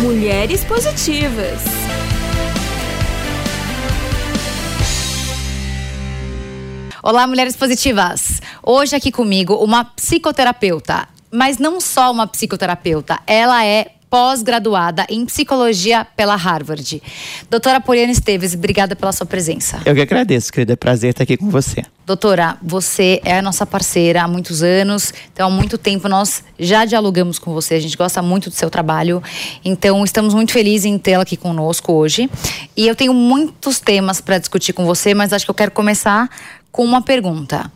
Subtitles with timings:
[0.00, 1.60] Mulheres Positivas.
[7.02, 8.40] Olá, mulheres positivas.
[8.62, 16.04] Hoje aqui comigo uma psicoterapeuta, mas não só uma psicoterapeuta, ela é pós-graduada em psicologia
[16.16, 17.00] pela Harvard.
[17.48, 19.80] Doutora Poliana Esteves, obrigada pela sua presença.
[19.86, 20.72] Eu que agradeço, querida.
[20.72, 21.84] É prazer estar aqui com você.
[22.04, 26.84] Doutora, você é a nossa parceira há muitos anos, então há muito tempo nós já
[26.84, 29.22] dialogamos com você, a gente gosta muito do seu trabalho,
[29.64, 32.28] então estamos muito felizes em tê-la aqui conosco hoje.
[32.76, 36.28] E eu tenho muitos temas para discutir com você, mas acho que eu quero começar
[36.72, 37.70] com uma pergunta.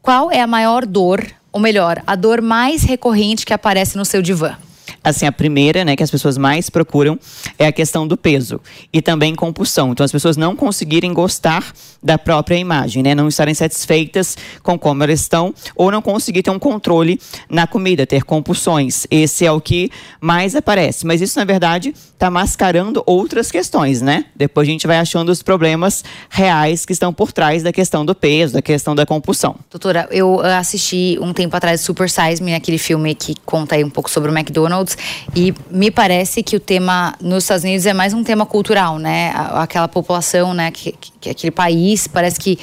[0.00, 4.22] Qual é a maior dor, ou melhor, a dor mais recorrente que aparece no seu
[4.22, 4.56] divã?
[5.06, 7.16] Assim, a primeira, né, que as pessoas mais procuram
[7.56, 8.60] é a questão do peso
[8.92, 9.92] e também compulsão.
[9.92, 15.04] Então, as pessoas não conseguirem gostar da própria imagem, né, não estarem satisfeitas com como
[15.04, 19.06] elas estão ou não conseguir ter um controle na comida, ter compulsões.
[19.08, 21.06] Esse é o que mais aparece.
[21.06, 24.24] Mas isso, na verdade, está mascarando outras questões, né?
[24.34, 28.14] Depois a gente vai achando os problemas reais que estão por trás da questão do
[28.14, 29.54] peso, da questão da compulsão.
[29.70, 33.90] Doutora, eu assisti um tempo atrás Super Size Me, aquele filme que conta aí um
[33.90, 34.95] pouco sobre o McDonald's
[35.34, 39.32] e me parece que o tema nos Estados Unidos é mais um tema cultural, né?
[39.54, 40.70] Aquela população, né?
[40.70, 42.58] Que, que aquele país parece que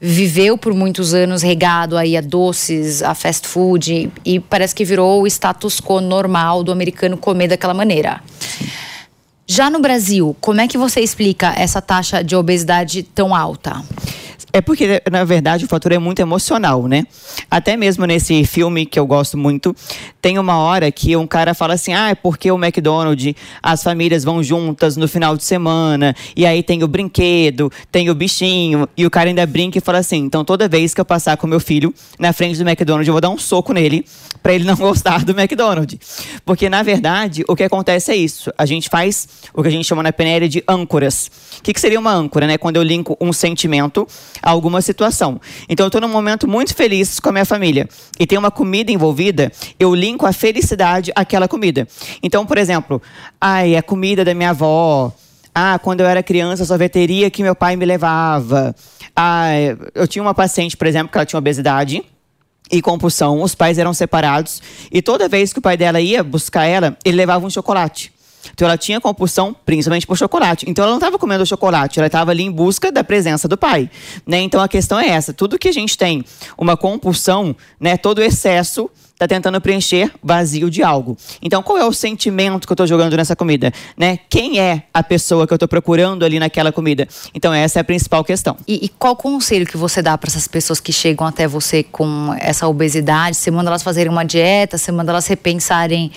[0.00, 5.22] viveu por muitos anos regado aí a doces, a fast food e, parece que virou
[5.22, 8.22] o status quo normal do americano comer daquela maneira.
[9.46, 13.82] Já no Brasil, como é que você explica essa taxa de obesidade tão alta?
[14.52, 17.04] É porque, na verdade, o fator é muito emocional, né?
[17.50, 19.74] Até mesmo nesse filme que eu gosto muito,
[20.22, 24.24] tem uma hora que um cara fala assim: ah, é porque o McDonald's, as famílias
[24.24, 29.04] vão juntas no final de semana, e aí tem o brinquedo, tem o bichinho, e
[29.04, 31.60] o cara ainda brinca e fala assim: então toda vez que eu passar com meu
[31.60, 34.04] filho na frente do McDonald's, eu vou dar um soco nele
[34.42, 35.98] para ele não gostar do McDonald's.
[36.44, 39.84] Porque, na verdade, o que acontece é isso: a gente faz o que a gente
[39.84, 41.30] chama na PNL de âncoras.
[41.58, 42.56] O que, que seria uma âncora, né?
[42.56, 44.06] Quando eu linko um sentimento
[44.42, 45.40] alguma situação.
[45.68, 47.88] Então eu estou num momento muito feliz com a minha família
[48.18, 51.86] e tem uma comida envolvida, eu linko a felicidade àquela comida.
[52.22, 53.00] Então, por exemplo,
[53.40, 55.12] ai, a comida da minha avó.
[55.54, 58.74] Ah, quando eu era criança, a sorveteria que meu pai me levava.
[59.14, 59.48] Ah,
[59.94, 62.04] eu tinha uma paciente, por exemplo, que ela tinha obesidade
[62.70, 63.40] e compulsão.
[63.40, 64.60] Os pais eram separados
[64.92, 68.12] e toda vez que o pai dela ia buscar ela, ele levava um chocolate.
[68.52, 70.66] Então ela tinha compulsão principalmente por chocolate.
[70.68, 73.90] Então ela não estava comendo chocolate, ela estava ali em busca da presença do pai.
[74.26, 74.40] Né?
[74.40, 76.24] Então a questão é essa: tudo que a gente tem
[76.56, 81.16] uma compulsão, né, todo excesso está tentando preencher vazio de algo.
[81.40, 83.72] Então, qual é o sentimento que eu estou jogando nessa comida?
[83.96, 84.18] Né?
[84.28, 87.08] Quem é a pessoa que eu estou procurando ali naquela comida?
[87.34, 88.56] Então, essa é a principal questão.
[88.68, 92.34] E, e qual conselho que você dá para essas pessoas que chegam até você com
[92.38, 93.38] essa obesidade?
[93.38, 94.76] Você manda elas fazerem uma dieta?
[94.76, 96.12] Você manda elas repensarem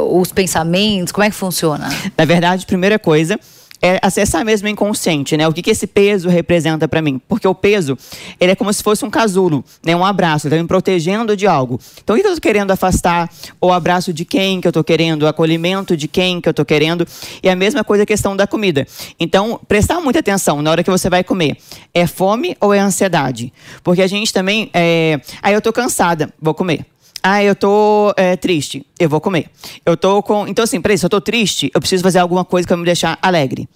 [0.00, 1.12] os pensamentos?
[1.12, 1.88] Como é que funciona?
[2.16, 3.38] Na verdade, primeira coisa
[3.82, 5.46] é acessar mesmo o inconsciente, né?
[5.48, 7.20] O que, que esse peso representa para mim?
[7.28, 7.98] Porque o peso,
[8.38, 9.96] ele é como se fosse um casulo, né?
[9.96, 11.80] Um abraço, ele tá me protegendo de algo.
[12.00, 13.28] Então, o que eu tô querendo afastar?
[13.60, 15.24] O abraço de quem que eu tô querendo?
[15.24, 17.04] O acolhimento de quem que eu tô querendo?
[17.42, 18.86] E a mesma coisa a questão da comida.
[19.18, 21.56] Então, prestar muita atenção na hora que você vai comer.
[21.92, 23.52] É fome ou é ansiedade?
[23.82, 25.20] Porque a gente também, é...
[25.42, 26.86] aí eu tô cansada, vou comer.
[27.22, 29.48] Ah, eu tô é, triste, eu vou comer.
[29.86, 30.48] Eu tô com.
[30.48, 32.84] Então, assim, peraí, se eu tô triste, eu preciso fazer alguma coisa que vai me
[32.84, 33.68] deixar alegre.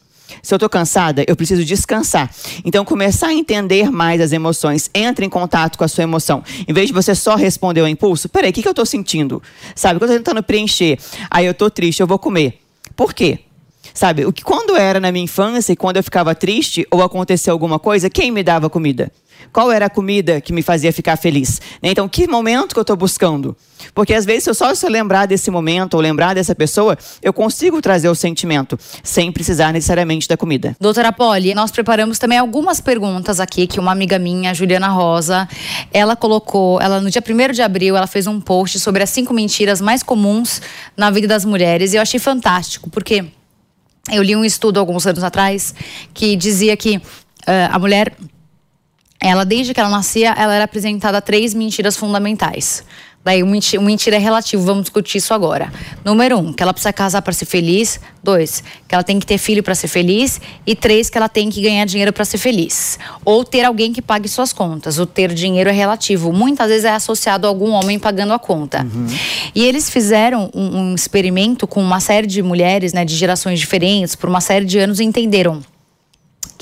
[0.42, 2.28] Se eu tô cansada, eu preciso descansar.
[2.64, 4.90] Então, começar a entender mais as emoções.
[4.92, 6.42] Entre em contato com a sua emoção.
[6.66, 9.40] Em vez de você só responder ao impulso, peraí, o que, que eu tô sentindo?
[9.76, 10.98] Sabe, eu tô tentando preencher?
[11.30, 12.60] Aí eu tô triste, eu vou comer.
[12.96, 13.40] Por quê?
[13.94, 17.52] Sabe, o que quando era na minha infância e quando eu ficava triste ou acontecia
[17.52, 19.10] alguma coisa, quem me dava comida?
[19.52, 21.60] Qual era a comida que me fazia ficar feliz?
[21.82, 21.90] Né?
[21.90, 23.56] Então, que momento que eu estou buscando?
[23.94, 26.96] Porque às vezes, se eu só se eu lembrar desse momento ou lembrar dessa pessoa,
[27.22, 30.76] eu consigo trazer o sentimento, sem precisar necessariamente da comida.
[30.80, 35.48] Doutora Poli, nós preparamos também algumas perguntas aqui que uma amiga minha, Juliana Rosa,
[35.92, 39.32] ela colocou, ela no dia 1 de abril, ela fez um post sobre as cinco
[39.32, 40.60] mentiras mais comuns
[40.96, 41.92] na vida das mulheres.
[41.92, 43.24] E eu achei fantástico, porque
[44.12, 45.74] eu li um estudo alguns anos atrás
[46.14, 47.02] que dizia que uh,
[47.70, 48.14] a mulher
[49.18, 52.84] ela, desde que ela nascia, ela era apresentada a três mentiras fundamentais.
[53.26, 55.72] Daí, o mentira, mentira é relativo, vamos discutir isso agora.
[56.04, 57.98] Número um, que ela precisa casar para ser feliz.
[58.22, 60.40] Dois, que ela tem que ter filho para ser feliz.
[60.64, 63.00] E três, que ela tem que ganhar dinheiro para ser feliz.
[63.24, 65.00] Ou ter alguém que pague suas contas.
[65.00, 66.32] O ter dinheiro é relativo.
[66.32, 68.86] Muitas vezes é associado a algum homem pagando a conta.
[68.94, 69.08] Uhum.
[69.52, 74.14] E eles fizeram um, um experimento com uma série de mulheres, né, de gerações diferentes,
[74.14, 75.62] por uma série de anos, e entenderam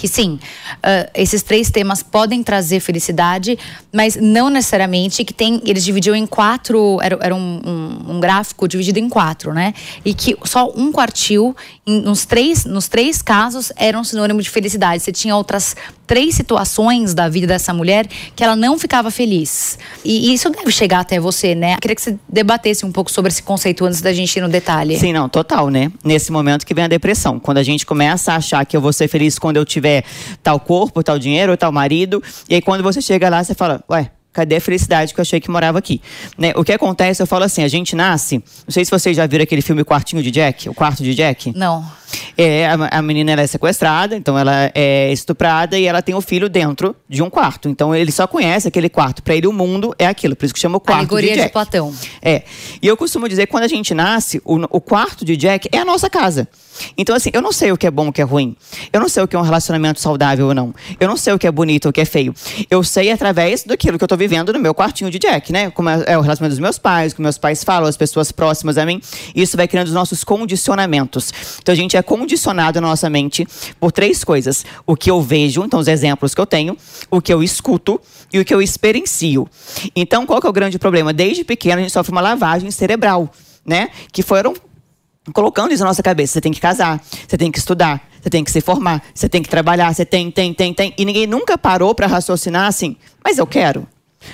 [0.04, 0.38] que sim,
[0.76, 3.58] uh, esses três temas podem trazer felicidade,
[3.90, 5.62] mas não necessariamente que tem.
[5.64, 9.72] Eles dividiam em quatro, era, era um, um, um, gráfico dividido em quatro, né?
[10.04, 11.56] E que só um quartil,
[11.86, 15.02] em, nos, três, nos três casos, era um sinônimo de felicidade.
[15.02, 15.74] Você tinha outras
[16.06, 18.06] três situações da vida dessa mulher
[18.36, 19.78] que ela não ficava feliz.
[20.04, 21.76] E, e isso deve chegar até você, né?
[21.76, 24.50] Eu queria que você debatesse um pouco sobre esse conceito antes da gente ir no
[24.50, 24.98] detalhe.
[24.98, 25.90] Sim, não, total, né?
[26.04, 27.40] Nesse momento que vem a depressão.
[27.40, 29.94] Quando a gente começa a achar que eu vou ser feliz quando eu tiver
[30.43, 32.23] tal corpo, tal dinheiro, tal marido.
[32.49, 35.40] E aí quando você chega lá, você fala, ué, cadê a felicidade que eu achei
[35.40, 36.02] que morava aqui?
[36.36, 36.52] Né?
[36.56, 38.42] O que acontece, eu falo assim, a gente nasce.
[38.66, 41.56] Não sei se vocês já viram aquele filme Quartinho de Jack, o quarto de Jack.
[41.56, 41.84] Não.
[42.36, 46.20] É, a, a menina é sequestrada, então ela é estuprada e ela tem o um
[46.20, 47.69] filho dentro de um quarto.
[47.69, 49.22] Então ele só conhece aquele quarto.
[49.22, 51.48] Para ele o mundo é aquilo, por isso que chama o quarto Alegoria de Jack.
[51.48, 51.94] de Platão.
[52.20, 52.42] É.
[52.82, 55.78] E eu costumo dizer que quando a gente nasce, o, o quarto de Jack é
[55.78, 56.48] a nossa casa.
[56.98, 58.56] Então, assim, eu não sei o que é bom, o que é ruim.
[58.92, 60.75] Eu não sei o que é um relacionamento saudável ou não.
[60.98, 62.34] Eu não sei o que é bonito ou o que é feio.
[62.69, 65.71] Eu sei através daquilo que eu tô vivendo no meu quartinho de Jack, né?
[65.71, 68.32] Como é, é o relacionamento dos meus pais, o que meus pais falam, as pessoas
[68.32, 69.00] próximas a mim.
[69.35, 71.32] Isso vai criando os nossos condicionamentos.
[71.61, 73.47] Então, a gente é condicionado na nossa mente
[73.79, 76.76] por três coisas: o que eu vejo, então, os exemplos que eu tenho,
[77.11, 78.00] o que eu escuto
[78.32, 79.49] e o que eu experiencio.
[79.94, 81.12] Então, qual que é o grande problema?
[81.12, 83.31] Desde pequeno, a gente sofre uma lavagem cerebral,
[83.65, 83.88] né?
[84.12, 84.55] Que foram
[85.32, 86.35] colocando isso na nossa cabeça.
[86.35, 89.43] Você tem que casar, você tem que estudar, você tem que se formar, você tem
[89.43, 90.94] que trabalhar, você tem, tem, tem, tem.
[90.99, 93.87] E ninguém nunca parou para raciocinar assim, mas eu quero.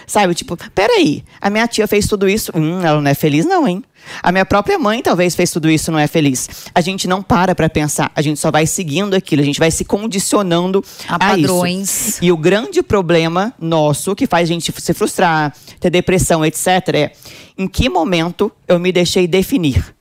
[0.06, 3.66] Sabe, tipo, peraí, a minha tia fez tudo isso, hum, ela não é feliz não,
[3.66, 3.82] hein?
[4.22, 6.48] A minha própria mãe talvez fez tudo isso, não é feliz.
[6.74, 9.70] A gente não para para pensar, a gente só vai seguindo aquilo, a gente vai
[9.70, 12.08] se condicionando a, a padrões.
[12.08, 12.24] Isso.
[12.24, 17.12] E o grande problema nosso que faz a gente se frustrar, ter depressão, etc, é
[17.58, 19.94] em que momento eu me deixei definir?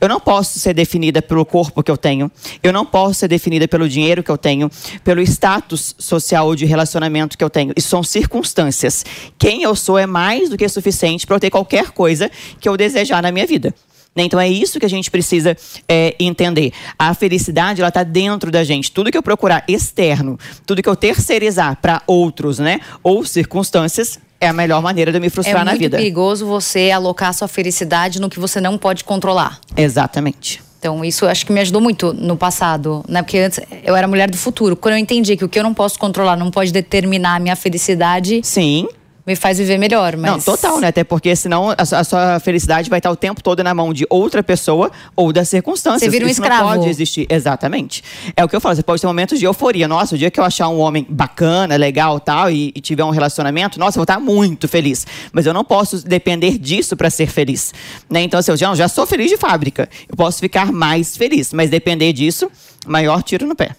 [0.00, 2.30] Eu não posso ser definida pelo corpo que eu tenho.
[2.62, 4.70] Eu não posso ser definida pelo dinheiro que eu tenho,
[5.02, 7.72] pelo status social ou de relacionamento que eu tenho.
[7.76, 9.04] Isso são circunstâncias.
[9.38, 12.76] Quem eu sou é mais do que suficiente para eu ter qualquer coisa que eu
[12.76, 13.74] desejar na minha vida.
[14.16, 15.56] Então é isso que a gente precisa
[15.88, 16.72] é, entender.
[16.98, 18.92] A felicidade ela está dentro da gente.
[18.92, 24.48] Tudo que eu procurar externo, tudo que eu terceirizar para outros, né, ou circunstâncias, é
[24.48, 25.84] a melhor maneira de me frustrar é na vida.
[25.84, 29.58] É muito perigoso você alocar sua felicidade no que você não pode controlar.
[29.76, 30.62] Exatamente.
[30.78, 33.22] Então, isso acho que me ajudou muito no passado, né?
[33.22, 34.76] Porque antes eu era mulher do futuro.
[34.76, 37.56] Quando eu entendi que o que eu não posso controlar não pode determinar a minha
[37.56, 38.40] felicidade.
[38.44, 38.86] Sim
[39.26, 40.16] me faz viver melhor.
[40.16, 40.30] Mas...
[40.30, 40.88] Não, total, né?
[40.88, 44.06] Até porque senão a, a, sua felicidade vai estar o tempo todo na mão de
[44.10, 46.02] outra pessoa ou das circunstâncias.
[46.02, 46.68] Você vira um Isso escravo.
[46.68, 47.26] não pode existir.
[47.30, 48.04] Exatamente.
[48.36, 49.88] É o que eu falo, você pode ter momentos de euforia.
[49.88, 53.10] Nossa, o dia que eu achar um homem bacana, legal tal, e, e tiver um
[53.10, 55.06] relacionamento, nossa, eu vou estar muito feliz.
[55.32, 57.72] Mas eu não posso depender disso para ser feliz.
[58.10, 58.22] Né?
[58.22, 59.88] Então, assim, eu já, já sou feliz de fábrica.
[60.08, 62.50] Eu posso ficar mais feliz, mas depender disso,
[62.86, 63.74] maior tiro no pé.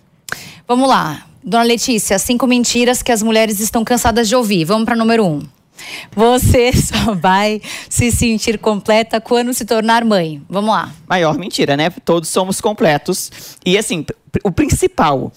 [0.68, 1.24] Vamos lá.
[1.48, 4.66] Dona Letícia, cinco mentiras que as mulheres estão cansadas de ouvir.
[4.66, 5.44] Vamos para número um.
[6.16, 10.42] Você só vai se sentir completa quando se tornar mãe.
[10.50, 10.92] Vamos lá.
[11.08, 11.92] Maior mentira, né?
[12.04, 13.32] Todos somos completos.
[13.64, 14.04] E assim,
[14.44, 15.32] o principal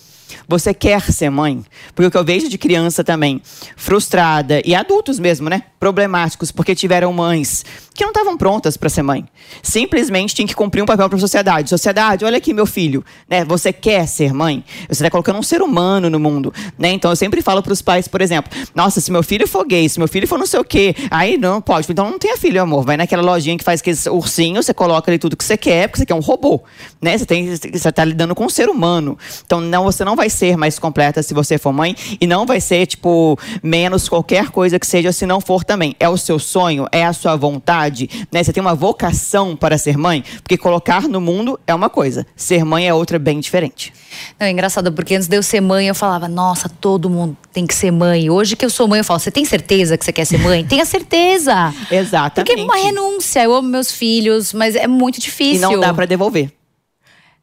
[0.46, 1.62] você quer ser mãe?
[1.94, 3.42] Porque o que eu vejo de criança também,
[3.76, 5.62] frustrada, e adultos mesmo, né?
[5.78, 7.64] Problemáticos, porque tiveram mães
[7.98, 9.26] que não estavam prontas para ser mãe.
[9.60, 11.68] Simplesmente tinha que cumprir um papel para a sociedade.
[11.68, 13.44] Sociedade, olha aqui, meu filho, né?
[13.44, 14.64] Você quer ser mãe?
[14.86, 16.90] Você está colocando um ser humano no mundo, né?
[16.90, 19.88] Então eu sempre falo para os pais, por exemplo, nossa, se meu filho for gay,
[19.88, 21.90] se meu filho for não sei o quê, aí não pode.
[21.90, 22.84] Então não tenha filho, amor.
[22.84, 25.98] Vai naquela lojinha que faz aquele ursinho, você coloca ali tudo que você quer, porque
[25.98, 26.62] você quer um robô,
[27.02, 27.18] né?
[27.18, 29.18] Você tem, você está lidando com um ser humano.
[29.44, 32.60] Então não, você não vai ser mais completa se você for mãe e não vai
[32.60, 35.96] ser, tipo, menos qualquer coisa que seja se não for também.
[35.98, 37.87] É o seu sonho, é a sua vontade,
[38.32, 38.42] né?
[38.42, 42.64] Você tem uma vocação para ser mãe, porque colocar no mundo é uma coisa, ser
[42.64, 43.92] mãe é outra bem diferente.
[44.38, 47.66] Não, é engraçado, porque antes de eu ser mãe, eu falava, nossa, todo mundo tem
[47.66, 48.30] que ser mãe.
[48.30, 50.64] Hoje que eu sou mãe, eu falo, você tem certeza que você quer ser mãe?
[50.68, 51.74] Tenha certeza!
[51.90, 52.46] Exatamente.
[52.46, 55.56] Porque é uma renúncia, eu amo meus filhos, mas é muito difícil.
[55.56, 56.52] E não dá para devolver.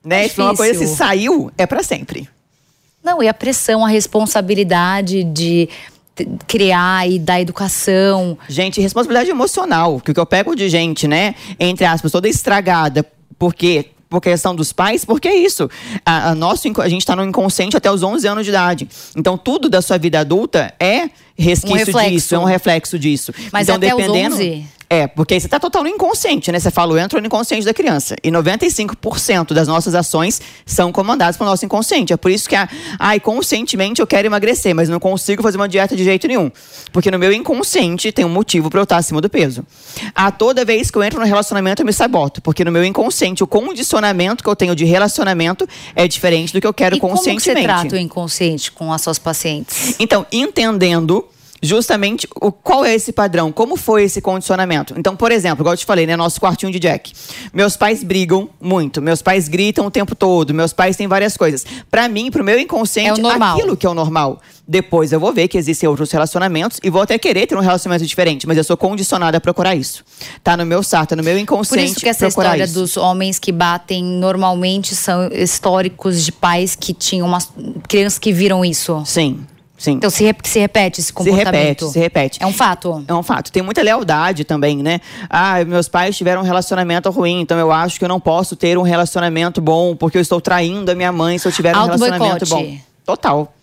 [0.04, 0.25] Né?
[0.25, 2.30] É é uma coisa, se saiu, é para sempre.
[3.04, 5.70] Não, e a pressão, a responsabilidade de
[6.48, 8.38] criar e dar educação.
[8.48, 13.05] Gente, responsabilidade emocional, que o que eu pego de gente, né, entre aspas, toda estragada,
[13.38, 15.69] porque por questão dos pais, porque é isso.
[16.05, 18.88] A, a, nosso, a gente está no inconsciente até os 11 anos de idade.
[19.15, 23.34] Então, tudo da sua vida adulta é resquício um disso, é um reflexo disso.
[23.51, 24.65] Mas então, até dependendo, os 11?
[24.89, 26.60] É, porque aí você tá total no inconsciente, né?
[26.60, 28.15] Você fala, eu entro no inconsciente da criança.
[28.24, 32.13] E 95% das nossas ações são comandadas pelo nosso inconsciente.
[32.13, 32.56] É por isso que,
[33.00, 36.51] ai, conscientemente eu quero emagrecer, mas não consigo fazer uma dieta de jeito nenhum.
[36.92, 39.65] Porque no meu inconsciente tem um motivo para eu estar acima do peso.
[40.13, 42.42] A toda vez que eu entro no relacionamento, eu me saboto.
[42.42, 46.68] Porque no meu inconsciente, o condicionamento que eu tenho de relacionamento é diferente do que
[46.68, 47.68] eu quero e conscientemente.
[47.68, 49.96] Como você trata o inconsciente com as suas pacientes?
[50.00, 51.25] Então, entendendo
[51.65, 54.93] justamente o, qual é esse padrão, como foi esse condicionamento.
[54.98, 57.13] Então, por exemplo, igual eu te falei, né, nosso quartinho de Jack.
[57.53, 61.65] Meus pais brigam muito, meus pais gritam o tempo todo, meus pais têm várias coisas.
[61.89, 64.39] Para mim, pro meu inconsciente, é aquilo que é o normal.
[64.67, 68.05] Depois eu vou ver que existem outros relacionamentos e vou até querer ter um relacionamento
[68.05, 70.03] diferente, mas eu sou condicionada a procurar isso.
[70.43, 71.84] Tá no meu sarto, tá no meu inconsciente.
[71.84, 72.74] Por isso que essa história isso.
[72.74, 77.51] dos homens que batem normalmente são históricos de pais que tinham umas
[77.88, 79.03] crianças que viram isso.
[79.05, 79.45] Sim.
[79.86, 79.94] Sim.
[79.94, 81.51] Então se, se repete esse comportamento.
[81.51, 82.44] Se repete, se repete.
[82.44, 83.06] É um fato.
[83.08, 83.51] É um fato.
[83.51, 85.00] Tem muita lealdade também, né?
[85.30, 88.77] Ah, meus pais tiveram um relacionamento ruim, então eu acho que eu não posso ter
[88.80, 92.48] um relacionamento bom porque eu estou traindo a minha mãe se eu tiver um relacionamento
[92.48, 92.77] bom.
[93.06, 93.54] Total.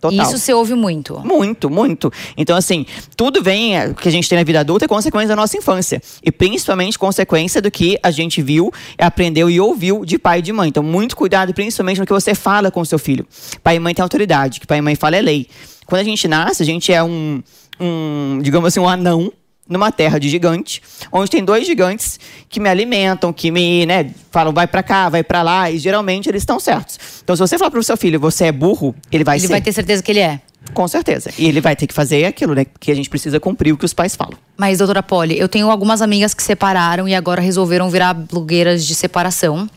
[0.00, 0.24] Total.
[0.24, 1.18] Isso você ouve muito.
[1.24, 2.12] Muito, muito.
[2.36, 2.86] Então, assim,
[3.16, 6.00] tudo vem é, que a gente tem na vida adulta é consequência da nossa infância.
[6.22, 10.52] E principalmente consequência do que a gente viu, aprendeu e ouviu de pai e de
[10.52, 10.68] mãe.
[10.68, 13.26] Então, muito cuidado, principalmente no que você fala com o seu filho.
[13.62, 15.48] Pai e mãe têm autoridade, que pai e mãe fala é lei.
[15.84, 17.42] Quando a gente nasce, a gente é um,
[17.80, 19.32] um digamos assim, um anão
[19.68, 20.82] numa terra de gigante,
[21.12, 25.22] onde tem dois gigantes que me alimentam, que me, né, falam vai para cá, vai
[25.22, 26.98] para lá, e geralmente eles estão certos.
[27.22, 29.46] Então, se você falar pro seu filho, você é burro, ele vai ele ser.
[29.46, 30.40] Ele vai ter certeza que ele é.
[30.74, 31.30] Com certeza.
[31.38, 32.66] E ele vai ter que fazer aquilo, né?
[32.78, 34.34] Que a gente precisa cumprir o que os pais falam.
[34.56, 38.94] Mas, doutora Polly, eu tenho algumas amigas que separaram e agora resolveram virar blogueiras de
[38.94, 39.68] separação.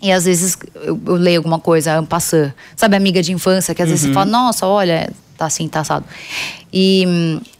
[0.00, 2.52] E às vezes eu, eu leio alguma coisa, ampassã.
[2.74, 3.90] Sabe, amiga de infância, que às uhum.
[3.90, 4.14] vezes você uhum.
[4.14, 6.04] fala, nossa, olha, tá assim, tá assado.
[6.72, 7.55] E hum, e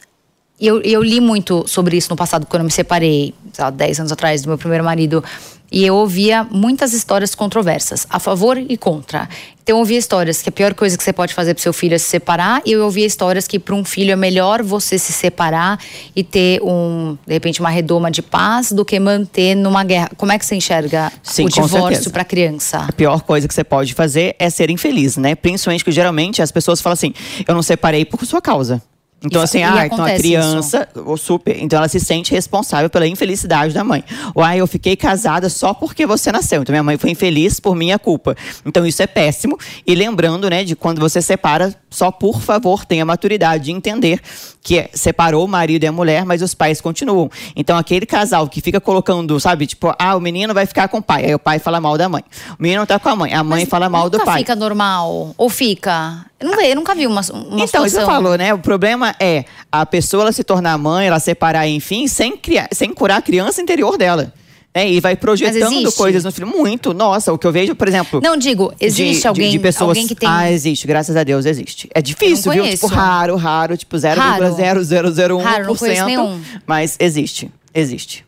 [0.60, 4.12] eu, eu li muito sobre isso no passado, quando eu me separei, há 10 anos
[4.12, 5.22] atrás, do meu primeiro marido.
[5.70, 9.28] E eu ouvia muitas histórias controversas, a favor e contra.
[9.62, 11.94] Então eu ouvia histórias que a pior coisa que você pode fazer para seu filho
[11.94, 15.12] é se separar, e eu ouvia histórias que para um filho é melhor você se
[15.12, 15.78] separar
[16.14, 20.10] e ter um, de repente, uma redoma de paz do que manter numa guerra.
[20.16, 22.78] Como é que você enxerga Sim, o divórcio para criança?
[22.78, 25.34] A pior coisa que você pode fazer é ser infeliz, né?
[25.34, 27.12] Principalmente que geralmente as pessoas falam assim:
[27.46, 28.80] "Eu não separei por sua causa".
[29.24, 33.72] Então, isso, assim, ah, então a criança, super, então ela se sente responsável pela infelicidade
[33.72, 34.04] da mãe.
[34.34, 36.62] Ou, ah, eu fiquei casada só porque você nasceu.
[36.62, 38.36] Então, minha mãe foi infeliz por minha culpa.
[38.64, 39.58] Então, isso é péssimo.
[39.86, 44.20] E lembrando, né, de quando você separa, só por favor tenha maturidade de entender
[44.62, 47.30] que é, separou o marido e a mulher, mas os pais continuam.
[47.56, 51.02] Então, aquele casal que fica colocando, sabe, tipo, ah, o menino vai ficar com o
[51.02, 52.22] pai, aí o pai fala mal da mãe.
[52.58, 54.40] O menino tá com a mãe, a mãe mas fala mal do pai.
[54.40, 55.34] fica normal.
[55.38, 56.25] Ou fica.
[56.38, 57.86] Eu, não, eu nunca vi uma, uma então, situação.
[57.86, 58.52] isso falou, né?
[58.52, 62.92] O problema é a pessoa ela se tornar mãe, ela separar, enfim, sem, criar, sem
[62.92, 64.32] curar a criança interior dela.
[64.74, 66.46] É, e vai projetando coisas no filho.
[66.46, 66.92] Muito.
[66.92, 68.20] Nossa, o que eu vejo, por exemplo.
[68.22, 70.28] Não, digo, existe de, alguém, de, de pessoas, alguém que tem.
[70.30, 71.88] Ah, existe, graças a Deus existe.
[71.94, 72.68] É difícil, viu?
[72.68, 75.42] Tipo, raro, raro, tipo 0,0001%.
[75.42, 76.42] Raro, não nenhum.
[76.66, 78.26] Mas existe, existe.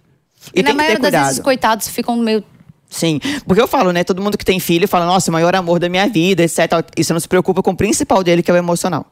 [0.54, 2.42] E, e na maioria das vezes, os coitados ficam meio
[2.88, 4.02] Sim, porque eu falo, né?
[4.02, 6.60] Todo mundo que tem filho fala, nossa, o maior amor da minha vida, etc.
[6.96, 9.06] Isso não se preocupa com o principal dele, que é o emocional.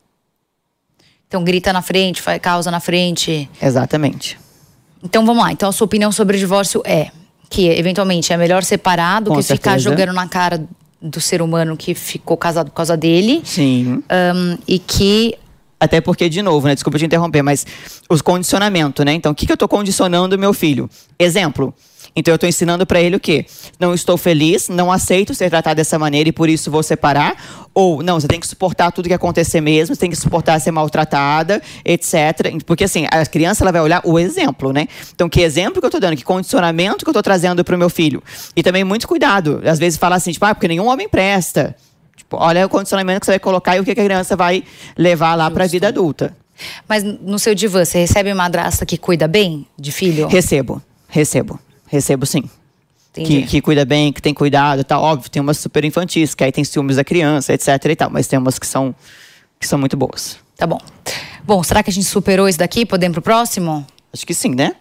[1.28, 3.48] Então grita na frente, faz causa na frente.
[3.60, 4.38] Exatamente.
[5.02, 5.52] Então vamos lá.
[5.52, 7.10] Então a sua opinião sobre o divórcio é
[7.50, 9.76] que eventualmente é melhor separar do Com que certeza.
[9.76, 10.66] ficar jogando na cara
[11.00, 13.42] do ser humano que ficou casado por causa dele.
[13.44, 14.02] Sim.
[14.10, 15.36] Um, e que
[15.78, 16.74] até porque, de novo, né?
[16.74, 17.66] Desculpa te interromper, mas
[18.08, 19.12] os condicionamento, né?
[19.12, 20.88] Então, o que, que eu estou condicionando meu filho?
[21.18, 21.74] Exemplo.
[22.16, 23.44] Então eu estou ensinando para ele o quê?
[23.78, 27.68] Não estou feliz, não aceito ser tratado dessa maneira e por isso vou separar.
[27.74, 30.70] Ou não, você tem que suportar tudo que acontecer mesmo, você tem que suportar ser
[30.70, 32.14] maltratada, etc.
[32.64, 34.88] Porque assim, a criança ela vai olhar o exemplo, né?
[35.14, 37.78] Então que exemplo que eu estou dando, que condicionamento que eu estou trazendo para o
[37.78, 38.22] meu filho.
[38.56, 39.60] E também muito cuidado.
[39.66, 41.76] Às vezes falar assim, tipo, ah, porque nenhum homem presta.
[42.16, 44.64] Tipo, olha o condicionamento que você vai colocar e o que a criança vai
[44.96, 46.34] levar lá para a vida adulta.
[46.88, 50.26] Mas no seu divã, você recebe madrasta que cuida bem de filho?
[50.28, 51.60] Recebo, recebo.
[51.86, 52.42] Recebo sim.
[53.12, 55.02] Que, que, cuida bem, que tem cuidado e tal.
[55.02, 58.10] Óbvio, tem umas super infantis, que aí tem ciúmes da criança, etc e tal.
[58.10, 58.94] Mas tem umas que são,
[59.58, 60.38] que são muito boas.
[60.56, 60.78] Tá bom.
[61.42, 62.84] Bom, será que a gente superou isso daqui?
[62.84, 63.86] Podemos pro próximo?
[64.12, 64.74] Acho que sim, né?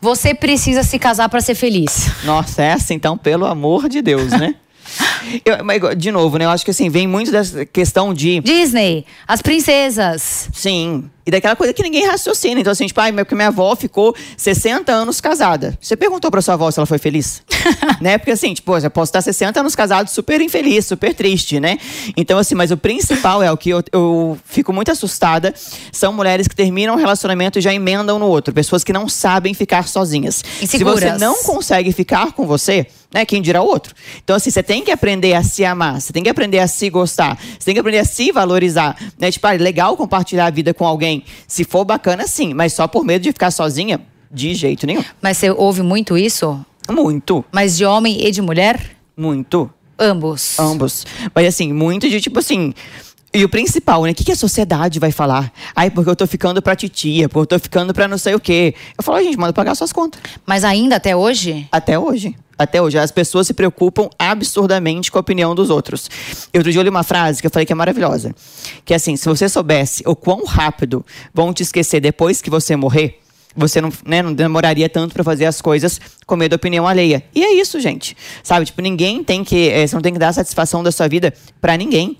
[0.00, 2.10] Você precisa se casar para ser feliz.
[2.24, 4.54] Nossa, essa então, pelo amor de Deus, né?
[5.44, 6.44] Eu, mas, de novo, né?
[6.44, 8.40] Eu acho que assim, vem muito dessa questão de.
[8.40, 10.48] Disney, as princesas.
[10.52, 11.10] Sim.
[11.26, 12.60] E daquela coisa que ninguém raciocina.
[12.60, 15.78] Então, assim, tipo, ai, porque minha avó ficou 60 anos casada.
[15.80, 17.42] Você perguntou pra sua avó se ela foi feliz?
[18.00, 18.18] né?
[18.18, 21.78] Porque assim, tipo, eu posso estar 60 anos casado super infeliz, super triste, né?
[22.16, 25.54] Então, assim, mas o principal é o que eu, eu fico muito assustada:
[25.92, 28.52] são mulheres que terminam um relacionamento e já emendam no outro.
[28.52, 30.42] Pessoas que não sabem ficar sozinhas.
[30.60, 31.00] Inseguras.
[31.00, 33.24] Se você não consegue ficar com você, né?
[33.24, 33.94] Quem dirá outro.
[34.22, 36.88] Então, assim, você tem que aprender a se amar, você tem que aprender a se
[36.88, 38.96] gostar, você tem que aprender a se valorizar.
[39.18, 39.30] Né?
[39.30, 41.24] Tipo, ah, legal compartilhar a vida com alguém.
[41.46, 44.00] Se for bacana, sim, mas só por medo de ficar sozinha,
[44.30, 45.04] de jeito nenhum.
[45.20, 46.64] Mas você ouve muito isso?
[46.88, 47.44] Muito.
[47.52, 48.96] Mas de homem e de mulher?
[49.16, 49.70] Muito.
[49.98, 50.58] Ambos.
[50.58, 51.06] Ambos.
[51.34, 52.72] Mas assim, muito de tipo assim.
[53.32, 54.10] E o principal, né?
[54.10, 55.52] O que, que a sociedade vai falar?
[55.76, 58.40] Ai, porque eu tô ficando pra titia, porque eu tô ficando pra não sei o
[58.40, 58.74] quê.
[58.98, 60.20] Eu falo, gente, manda pagar suas contas.
[60.44, 61.68] Mas ainda até hoje?
[61.70, 62.34] Até hoje.
[62.60, 62.98] Até hoje.
[62.98, 66.10] As pessoas se preocupam absurdamente com a opinião dos outros.
[66.52, 68.34] Eu outro dia eu li uma frase que eu falei que é maravilhosa.
[68.84, 71.02] Que é assim, se você soubesse o quão rápido
[71.32, 73.18] vão te esquecer depois que você morrer,
[73.56, 77.24] você não, né, não demoraria tanto para fazer as coisas com medo da opinião alheia.
[77.34, 78.14] E é isso, gente.
[78.42, 78.66] Sabe?
[78.66, 79.70] Tipo, ninguém tem que.
[79.70, 82.18] É, você não tem que dar satisfação da sua vida para ninguém.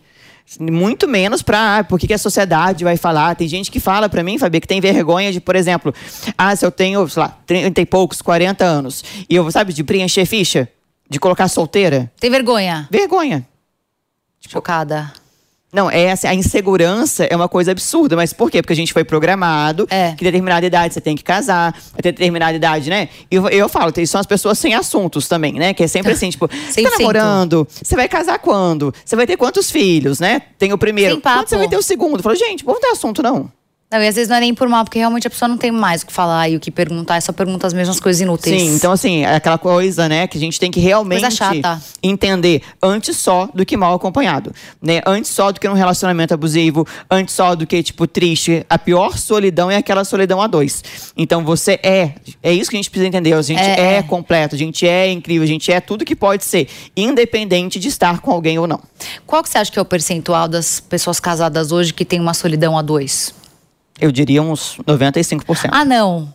[0.58, 3.36] Muito menos para ah, por que, que a sociedade vai falar.
[3.36, 5.94] Tem gente que fala para mim, Fabi, que tem vergonha de, por exemplo,
[6.36, 9.84] ah, se eu tenho, sei lá, 30 e poucos, 40 anos, e eu, sabe, de
[9.84, 10.68] preencher ficha,
[11.08, 12.10] de colocar solteira.
[12.18, 12.88] Tem vergonha?
[12.90, 13.46] Vergonha.
[14.48, 15.12] Chocada.
[15.72, 18.60] Não, é assim, a insegurança é uma coisa absurda, mas por quê?
[18.60, 20.12] Porque a gente foi programado É.
[20.16, 23.08] que determinada idade você tem que casar, até determinada idade, né?
[23.30, 25.72] E eu, eu falo, são as pessoas sem assuntos também, né?
[25.72, 26.98] Que é sempre assim, tipo, você tá 100%.
[26.98, 28.92] namorando, você vai casar quando?
[29.04, 30.42] Você vai ter quantos filhos, né?
[30.58, 31.20] Tem o primeiro.
[31.20, 32.18] Quando você vai ter o segundo?
[32.18, 33.50] Eu falo, gente, vamos ter assunto, não.
[33.92, 35.72] Não, e às vezes não é nem por mal, porque realmente a pessoa não tem
[35.72, 38.62] mais o que falar e o que perguntar, é só pergunta as mesmas coisas inúteis.
[38.62, 41.26] Sim, então assim, é aquela coisa, né, que a gente tem que realmente
[42.00, 45.00] entender antes só do que mal acompanhado, né?
[45.04, 49.18] Antes só do que num relacionamento abusivo, antes só do que tipo triste, a pior
[49.18, 50.84] solidão é aquela solidão a dois.
[51.16, 52.12] Então você é,
[52.44, 54.02] é isso que a gente precisa entender, a gente É, é, é.
[54.04, 58.20] completo, a gente é incrível, a gente é tudo que pode ser, independente de estar
[58.20, 58.80] com alguém ou não.
[59.26, 62.34] Qual que você acha que é o percentual das pessoas casadas hoje que tem uma
[62.34, 63.39] solidão a dois?
[64.00, 65.68] Eu diria uns 95%.
[65.70, 66.32] Ah, não.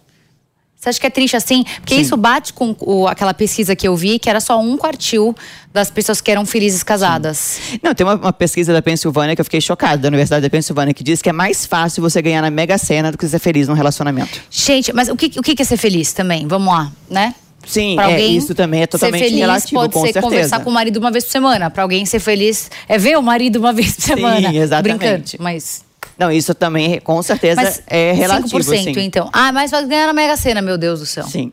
[0.77, 1.63] Você acha que é triste assim?
[1.77, 2.01] Porque Sim.
[2.01, 5.35] isso bate com o- aquela pesquisa que eu vi, que era só um quartil
[5.73, 7.59] das pessoas que eram felizes casadas.
[7.81, 10.93] Não, tem uma, uma pesquisa da Pensilvânia que eu fiquei chocada, da Universidade da Pensilvânia,
[10.93, 13.67] que diz que é mais fácil você ganhar na Mega Sena do que ser feliz
[13.67, 14.39] num relacionamento.
[14.51, 16.45] Gente, mas o que, o que é ser feliz também?
[16.47, 17.33] Vamos lá, né?
[17.65, 20.21] Sim, Pra é, alguém isso também é totalmente ser feliz relativo, pode com ser certeza.
[20.27, 21.71] conversar com o marido uma vez por semana.
[21.71, 24.51] Pra alguém ser feliz é ver o marido uma vez por semana.
[24.51, 24.97] Tô exatamente.
[24.99, 25.83] Brincando, mas
[26.17, 28.93] Não, isso também, com certeza, mas é relativo, 5% sim.
[29.01, 29.29] então.
[29.33, 31.25] Ah, mas vai ganhar na Mega Sena, meu Deus do céu.
[31.27, 31.51] Sim.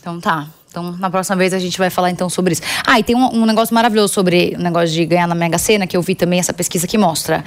[0.00, 0.46] Então tá.
[0.68, 2.62] Então, na próxima vez a gente vai falar então sobre isso.
[2.86, 5.86] Ah, e tem um, um negócio maravilhoso sobre o negócio de ganhar na Mega Sena,
[5.86, 7.42] que eu vi também essa pesquisa que mostra.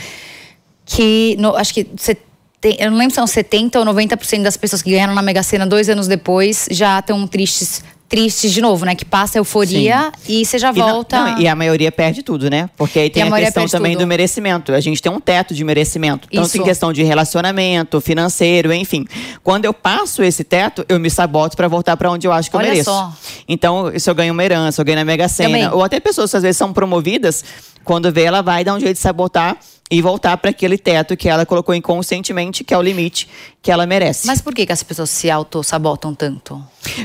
[0.86, 2.18] Que no- acho que você
[2.60, 5.44] tem, eu não lembro se são 70 ou 90% das pessoas que ganharam na Mega
[5.44, 8.96] Sena dois anos depois já estão tristes, tristes de novo, né?
[8.96, 11.18] Que passa a euforia e você já E, não- volta.
[11.24, 12.68] não, e a maioria perde tudo, né?
[12.76, 14.02] Porque aí tem a a, maioria questão também tudo.
[14.02, 14.74] do merecimento.
[14.74, 16.28] A gente tem um teto de merecimento.
[16.28, 16.58] Tanto Isso.
[16.58, 19.06] em questão de relacionamento, financeiro, enfim.
[19.44, 22.58] Quando eu passo esse teto, eu me saboto pra voltar pra onde eu acho que
[22.58, 22.90] Olha eu mereço.
[22.90, 23.14] só.
[23.48, 25.62] Então, se eu ganho uma herança, eu ganho na Mega Também.
[25.64, 27.44] Sena, ou até pessoas que às vezes são promovidas,
[27.84, 29.56] quando vê, ela vai dar um jeito de sabotar
[29.92, 33.28] e voltar pra aquele teto que ela colocou inconscientemente, que é o limite
[33.62, 34.28] que ela merece.
[34.28, 36.64] Mas por que, que as pessoas se auto-sabotam tanto?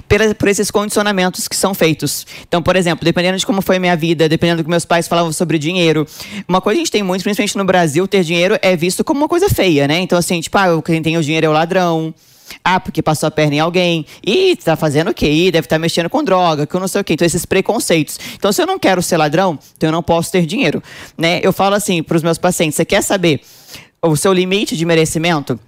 [0.08, 2.26] pela- por esses condicionamentos que são feitos.
[2.46, 5.08] Então, por exemplo, dependendo de como foi a minha vida, dependendo do que meus pais
[5.08, 6.06] falavam sobre dinheiro,
[6.46, 9.20] uma coisa que a gente tem muito, principalmente no Brasil, ter dinheiro é visto como
[9.20, 9.98] uma coisa feia, né?
[10.00, 12.14] Então, assim, tipo, ah, quem tem o dinheiro é o ladrão.
[12.62, 14.06] Ah, porque passou a perna em alguém.
[14.26, 15.30] Ih, tá fazendo o quê?
[15.30, 17.14] Ih, deve estar mexendo com droga, que eu não sei o quê.
[17.14, 18.18] Então, esses preconceitos.
[18.34, 20.82] Então, se eu não quero ser ladrão, então eu não posso ter dinheiro.
[21.16, 21.40] Né?
[21.42, 23.40] Eu falo assim para os meus pacientes: você quer saber
[24.02, 25.58] o seu limite de merecimento?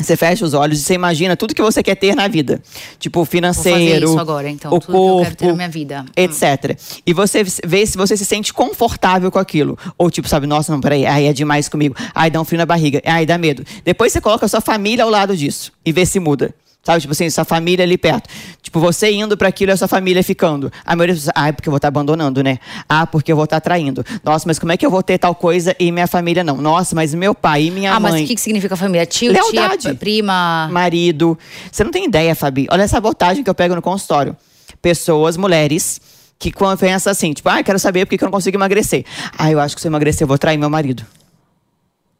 [0.00, 2.62] Você fecha os olhos e você imagina tudo que você quer ter na vida.
[2.98, 6.04] Tipo, financeiro, isso agora, então, o tudo que eu corpo, quero ter na minha vida.
[6.08, 6.12] Hum.
[6.16, 6.78] etc.
[7.06, 9.78] E você vê se você se sente confortável com aquilo.
[9.98, 11.94] Ou tipo, sabe, nossa, não, peraí, ai, é demais comigo.
[12.14, 13.02] Ai, dá um frio na barriga.
[13.04, 13.64] Ai, dá medo.
[13.84, 16.54] Depois você coloca a sua família ao lado disso e vê se muda.
[16.82, 18.28] Sabe, tipo assim, sua família ali perto.
[18.62, 20.72] Tipo, você indo para aquilo e a sua família ficando.
[20.84, 22.58] A maioria das pessoas, ah, porque eu vou estar abandonando, né?
[22.88, 24.04] Ah, porque eu vou estar traindo.
[24.24, 26.56] Nossa, mas como é que eu vou ter tal coisa e minha família não?
[26.56, 29.04] Nossa, mas meu pai e minha ah, mãe mas o que, que significa família?
[29.04, 29.82] Tio, Lealdade.
[29.82, 30.68] tia, prima.
[30.72, 31.38] marido.
[31.70, 32.66] Você não tem ideia, Fabi.
[32.70, 34.34] Olha essa sabotagem que eu pego no consultório.
[34.80, 36.00] Pessoas, mulheres,
[36.38, 39.04] que quando pensa assim, tipo, ah, quero saber por que eu não consigo emagrecer.
[39.36, 41.04] Ah, eu acho que se eu emagrecer, eu vou trair meu marido.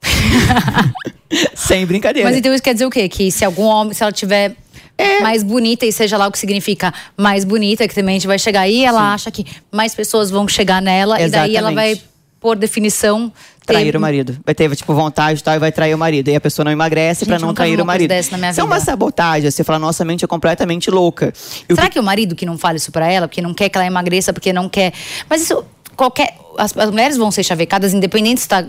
[1.54, 2.28] Sem brincadeira.
[2.28, 3.08] Mas então isso quer dizer o quê?
[3.08, 4.54] Que se algum homem, se ela tiver
[4.98, 5.20] É.
[5.20, 8.38] mais bonita, e seja lá o que significa mais bonita, que também a gente vai
[8.38, 12.10] chegar aí, ela acha que mais pessoas vão chegar nela, e daí ela vai, Exatamente.
[12.40, 13.32] por definição,
[13.66, 14.36] Trair o marido.
[14.44, 16.28] Vai ter, tipo, vontade e tal, e vai trair o marido.
[16.28, 18.10] E a pessoa não emagrece eu não trair o marido.
[18.12, 19.48] Isso é uma sabotagem.
[19.48, 21.32] Você fala, nossa mente é completamente louca.
[21.68, 23.54] E o Será que- que o marido que não fala isso pra ela, porque não
[23.54, 24.92] quer que ela emagreça, porque não quer.
[25.28, 25.64] Mas isso.
[26.00, 26.34] Qualquer.
[26.56, 28.64] As, as mulheres vão ser chavecadas, independente se tá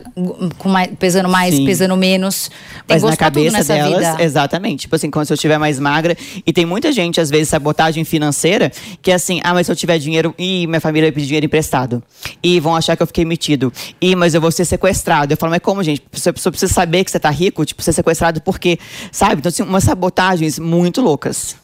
[0.58, 1.66] com mais- pesando mais, Sim.
[1.66, 2.50] pesando menos.
[2.86, 4.24] Tem Mas na cabeça delas, vida.
[4.24, 4.82] exatamente.
[4.82, 6.16] Tipo assim, quando se eu estiver mais magra.
[6.46, 8.70] E tem muita gente, às vezes, sabotagem financeira,
[9.02, 11.46] que é assim, ah, mas se eu tiver dinheiro, ih, minha família vai pedir dinheiro
[11.46, 12.04] emprestado.
[12.44, 13.72] E vão achar que eu fiquei metido.
[14.02, 15.32] Ih, mas eu vou ser sequestrado.
[15.32, 16.04] Eu falo, mas como, gente?
[16.12, 18.78] Você pessoa precisa saber que você tá rico, tipo, ser sequestrado por quê?
[19.10, 19.36] Sabe?
[19.36, 21.56] Então, assim, umas sabotagens muito loucas.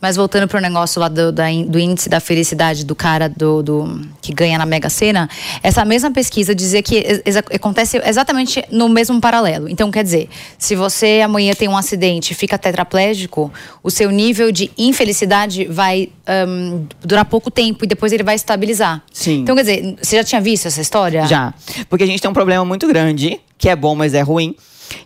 [0.00, 4.00] Mas voltando pro negócio lá do, da do índice da felicidade do cara do, do-
[4.22, 5.28] que ganha na Mega Sena,
[5.62, 9.68] essa mesma pesquisa dizia que exa- acontece exatamente no mesmo paralelo.
[9.68, 14.50] Então, quer dizer, se você amanhã tem um acidente e fica tetraplégico, o seu nível
[14.50, 19.02] de infelicidade vai ahn, durar pouco tempo e depois ele vai estabilizar.
[19.12, 19.40] Sim.
[19.40, 21.26] Então, quer dizer, você já tinha visto essa história?
[21.26, 21.52] Já.
[21.90, 24.54] Porque a gente tem um problema muito grande, que é bom, mas é ruim,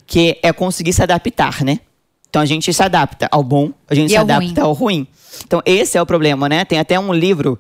[0.07, 1.81] que é conseguir se adaptar, né?
[2.35, 5.07] Então a gente se adapta ao bom, a gente E se ao adapta ao ruim.
[5.47, 6.65] Então esse é o problema, né?
[6.65, 7.57] Tem até um livro,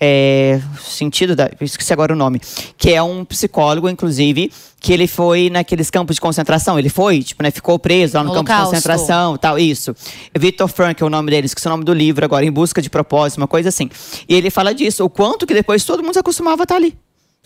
[0.00, 2.40] é, sentido da, esqueci agora o nome,
[2.78, 4.50] que é um psicólogo, inclusive,
[4.80, 6.78] que ele foi naqueles campos de concentração.
[6.78, 7.50] Ele foi, tipo, né?
[7.50, 8.74] Ficou preso lá no campo de Holocausto.
[8.74, 9.94] concentração, tal, isso.
[10.34, 12.88] Victor Frank é o nome dele, esqueci o nome do livro agora, Em Busca de
[12.88, 13.90] Propósito, uma coisa assim.
[14.26, 16.96] E ele fala disso, o quanto que depois todo mundo se acostumava a estar ali.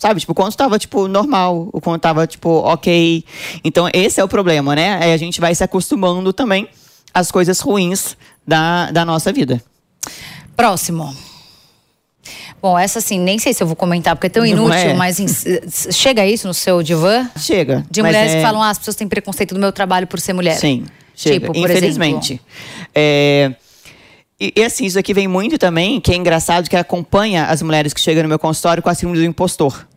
[0.01, 3.23] Sabe, tipo, o quanto tava, tipo, normal, o quanto tava, tipo, ok.
[3.63, 4.97] Então, esse é o problema, né?
[4.99, 6.67] Aí a gente vai se acostumando também
[7.13, 9.61] às coisas ruins da, da nossa vida.
[10.57, 11.15] Próximo.
[12.59, 14.95] Bom, essa assim, nem sei se eu vou comentar, porque é tão inútil, é?
[14.95, 15.27] mas em-
[15.91, 17.29] chega isso no seu divã?
[17.37, 17.85] Chega.
[17.91, 20.33] De mulheres é- que falam, ah, as pessoas têm preconceito do meu trabalho por ser
[20.33, 20.57] mulher.
[20.57, 20.83] Sim,
[21.15, 21.41] chega.
[21.41, 22.41] Tipo, por Infelizmente.
[22.95, 23.53] É,
[24.39, 27.93] E, e assim, isso aqui vem muito também, que é engraçado, que acompanha as mulheres
[27.93, 29.87] que chegam no meu consultório com a síndrome do impostor.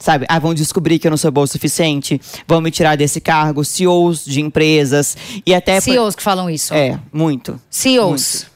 [0.00, 0.24] Sabe?
[0.28, 3.62] Ah, vão descobrir que eu não sou boa o suficiente, vão me tirar desse cargo,
[3.64, 5.74] CEOs de empresas e até...
[5.74, 6.72] por- CEOs que falam isso.
[6.74, 7.60] É, muito.
[7.70, 8.46] CEOs.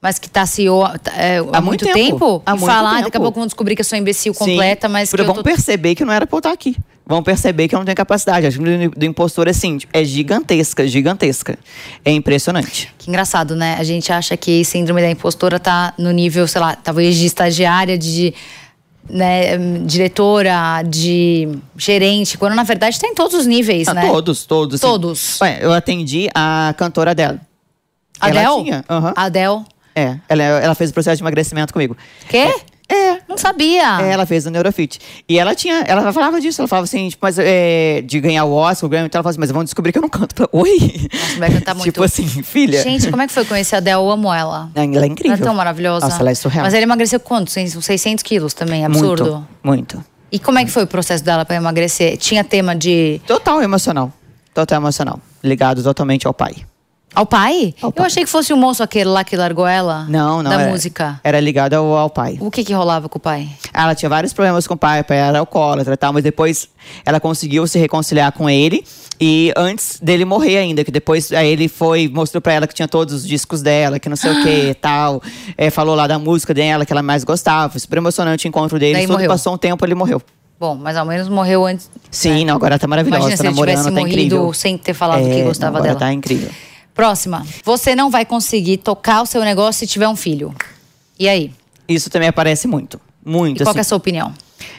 [0.00, 1.96] Mas que tá CEO tá, é, há, Há muito muito tempo?
[2.12, 2.42] tempo.
[2.46, 3.24] Há e muito falar, daqui a tempo.
[3.24, 5.42] pouco vão descobrir que eu sou imbecil Sim, completa, mas que vão tô...
[5.42, 6.76] perceber que não era pra eu estar aqui.
[7.04, 8.46] Vão perceber que eu não tenho capacidade.
[8.46, 11.58] A síndrome do impostor, assim, tipo, é gigantesca, gigantesca.
[12.04, 12.94] É impressionante.
[12.96, 13.74] Que engraçado, né?
[13.76, 17.98] A gente acha que síndrome da impostora tá no nível, sei lá, talvez de estagiária,
[17.98, 18.32] de
[19.08, 24.06] né, diretora, de gerente, quando na verdade tá em todos os níveis, Ah, né?
[24.06, 24.74] Todos, todos.
[24.76, 24.86] assim.
[24.86, 25.40] Todos.
[25.40, 27.40] Ué, eu atendi a cantora dela.
[28.20, 28.38] Adele?
[28.44, 29.12] Ela tinha, aham.
[29.16, 29.64] Adele.
[29.94, 31.96] É, ela, ela fez o processo de emagrecimento comigo.
[32.28, 32.54] Quê?
[32.88, 33.17] É.
[33.38, 34.00] Não sabia.
[34.00, 34.98] É, ela fez o Neurofit.
[35.28, 38.52] E ela tinha, ela falava disso, ela falava assim, tipo, mas é, de ganhar o
[38.52, 40.48] Oscar, o Grammy, então ela falava assim, mas vão descobrir que eu não canto.
[40.52, 41.08] Oi?
[41.12, 41.86] Nossa, vai cantar muito.
[41.86, 42.82] tipo assim, filha.
[42.82, 43.96] Gente, como é que foi conhecer a Adele?
[43.96, 44.70] Eu amo ela.
[44.74, 45.32] Ela é incrível.
[45.34, 46.06] Ela é tão maravilhosa.
[46.06, 46.64] Nossa, ela é surreal.
[46.64, 47.48] Mas ela emagreceu quanto?
[47.48, 49.46] Uns 600 quilos também, absurdo.
[49.64, 50.04] Muito, muito.
[50.30, 52.16] E como é que foi o processo dela pra emagrecer?
[52.18, 53.20] Tinha tema de.
[53.26, 54.12] Total emocional.
[54.52, 55.20] Total emocional.
[55.42, 56.56] Ligado totalmente ao pai.
[57.14, 57.74] Ao pai?
[57.82, 58.06] Ao Eu pai.
[58.06, 60.04] achei que fosse o moço aquele lá que largou ela.
[60.08, 60.50] Não, não.
[60.50, 61.20] Da era, música.
[61.24, 62.36] Era ligado ao, ao pai.
[62.40, 63.48] O que que rolava com o pai?
[63.72, 66.68] Ela tinha vários problemas com o pai, o pai era alcoólatra e tal, mas depois
[67.04, 68.84] ela conseguiu se reconciliar com ele.
[69.20, 72.86] E antes dele morrer ainda, que depois aí ele foi, mostrou pra ela que tinha
[72.86, 75.20] todos os discos dela, que não sei o que e tal.
[75.56, 77.70] É, falou lá da música dela, que ela mais gostava.
[77.72, 78.96] Foi super emocionante o encontro deles.
[78.98, 79.28] Daí Tudo morreu.
[79.28, 80.22] passou um tempo, ele morreu.
[80.60, 81.90] Bom, mas ao menos morreu antes.
[82.10, 84.52] Sim, não, agora tá maravilhosa, Imagina tá se ele namorando, tivesse tá morrido incrível.
[84.52, 86.00] sem ter falado É, que gostava não, agora dela.
[86.00, 86.50] tá incrível.
[86.98, 87.46] Próxima.
[87.64, 90.52] Você não vai conseguir tocar o seu negócio se tiver um filho.
[91.16, 91.52] E aí?
[91.88, 93.00] Isso também aparece muito.
[93.24, 93.88] Muito, E qual que é a assim.
[93.90, 94.34] sua opinião?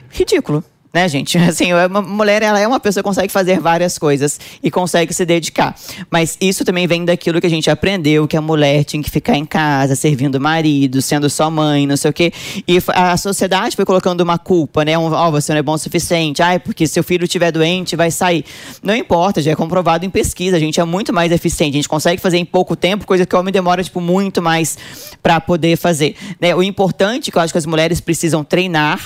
[0.10, 0.62] ridículo.
[0.92, 1.38] Né, gente?
[1.50, 5.26] Assim, uma mulher, ela é uma pessoa que consegue fazer várias coisas e consegue se
[5.26, 5.76] dedicar.
[6.10, 9.36] Mas isso também vem daquilo que a gente aprendeu, que a mulher tinha que ficar
[9.36, 12.34] em casa, servindo o marido, sendo só mãe, não sei o quê.
[12.68, 14.98] E a sociedade foi colocando uma culpa, né?
[14.98, 16.42] Um, ó, você não é bom o suficiente.
[16.42, 18.44] Ai, porque seu filho estiver doente, vai sair.
[18.82, 20.58] Não importa, já é comprovado em pesquisa.
[20.58, 21.74] A gente é muito mais eficiente.
[21.74, 24.78] A gente consegue fazer em pouco tempo, coisa que o homem demora, tipo, muito mais
[25.22, 26.16] para poder fazer.
[26.40, 26.56] Né?
[26.56, 29.00] O importante que eu acho que as mulheres precisam treinar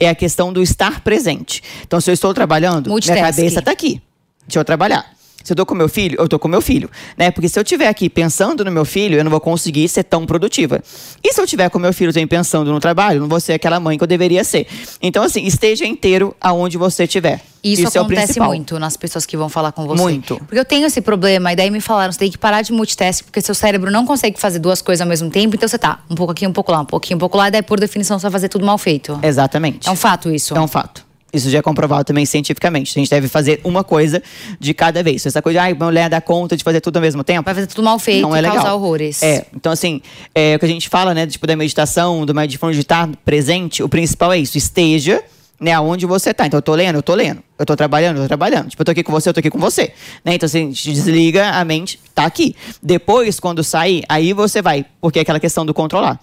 [0.00, 1.62] é a questão do estar presente.
[1.82, 4.00] Então, se eu estou trabalhando, minha cabeça está aqui.
[4.46, 5.17] Deixa eu trabalhar.
[5.48, 7.30] Se eu tô com meu filho, eu tô com meu filho, né?
[7.30, 10.26] Porque se eu estiver aqui pensando no meu filho, eu não vou conseguir ser tão
[10.26, 10.82] produtiva.
[11.24, 13.54] E se eu estiver com meu filho também pensando no trabalho, eu não vou ser
[13.54, 14.66] aquela mãe que eu deveria ser.
[15.00, 17.40] Então, assim, esteja inteiro aonde você estiver.
[17.64, 18.48] Isso, é o acontece principal.
[18.48, 20.02] muito nas pessoas que vão falar com você.
[20.02, 20.36] Muito.
[20.36, 23.24] Porque eu tenho esse problema, e daí me falaram, você tem que parar de multitasking,
[23.24, 26.14] porque seu cérebro não consegue fazer duas coisas ao mesmo tempo, então você tá um
[26.14, 28.24] pouco aqui, um pouco lá, um pouquinho, um pouco lá, e daí por definição você
[28.24, 29.18] vai fazer tudo mal feito.
[29.22, 29.88] Exatamente.
[29.88, 30.54] É um fato isso.
[30.54, 31.07] É um fato.
[31.32, 32.92] Isso já é comprovado também cientificamente.
[32.96, 34.22] A gente deve fazer uma coisa
[34.58, 35.26] de cada vez.
[35.26, 37.44] Essa coisa de, ai, mulher dá conta de fazer tudo ao mesmo tempo.
[37.44, 39.22] Vai fazer tudo mal feito não é causar horrores.
[39.22, 40.00] É, então assim,
[40.34, 43.82] é o que a gente fala, né, tipo, da meditação, do mindfulness de estar presente,
[43.82, 45.22] o principal é isso, esteja,
[45.60, 46.46] né, aonde você tá.
[46.46, 47.42] Então eu tô lendo, eu tô lendo.
[47.58, 48.70] Eu tô trabalhando, eu tô trabalhando.
[48.70, 49.92] Tipo, eu tô aqui com você, eu tô aqui com você.
[50.24, 50.34] Né?
[50.34, 52.56] Então assim, a gente desliga a mente, tá aqui.
[52.82, 56.18] Depois, quando sair, aí você vai, porque é aquela questão do controlar.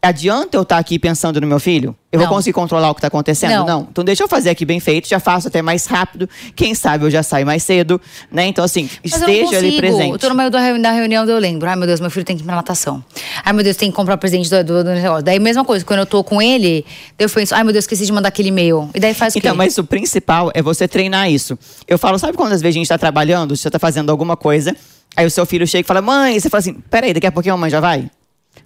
[0.00, 1.94] Adianta eu estar aqui pensando no meu filho?
[2.12, 2.26] Eu Não.
[2.26, 3.66] vou conseguir controlar o que está acontecendo?
[3.66, 3.88] Não.
[3.90, 6.28] Então deixa eu fazer aqui bem feito, já faço até mais rápido.
[6.54, 8.46] Quem sabe eu já saio mais cedo, né?
[8.46, 10.12] Então assim, Mas não esteja ali presente.
[10.12, 11.68] Eu tô no meio da reuni- da reunião, eu lembro.
[11.68, 13.04] Ai, meu Deus, meu filho tem que ir pra natação.
[13.44, 15.24] Ai, meu Deus, tem que comprar presente do, do, do negócio.
[15.24, 16.86] Daí, mesma coisa, quando eu tô com ele,
[17.18, 18.88] eu penso, ai, meu Deus, esqueci de mandar aquele e-mail.
[18.94, 19.58] E daí faz o Então, quê?
[19.58, 21.58] mas o principal é você treinar isso.
[21.88, 24.74] Eu falo, sabe quando às vezes a gente tá trabalhando, você tá fazendo alguma coisa,
[25.16, 27.32] aí o seu filho chega e fala, mãe, e você fala assim, peraí, daqui a
[27.32, 28.08] pouquinho a mamãe já vai?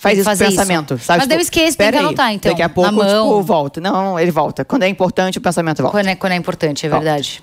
[0.03, 0.57] Faz isso com fazer isso.
[0.57, 1.21] pensamento, sabe?
[1.21, 3.43] Mas daí eu esqueço, tem que "Peraí, anotar, então, Daqui a na pouco, mão." tipo,
[3.43, 3.81] volta.
[3.81, 4.65] Não, ele volta.
[4.65, 5.97] Quando é importante, o pensamento volta.
[5.97, 7.05] Quando é, quando é importante, é Volta.
[7.05, 7.41] verdade.